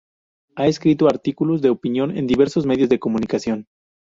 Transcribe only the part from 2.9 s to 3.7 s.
comunicación.